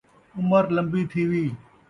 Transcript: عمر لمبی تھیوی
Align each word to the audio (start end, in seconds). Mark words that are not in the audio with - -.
عمر 0.37 0.63
لمبی 0.75 1.01
تھیوی 1.11 1.45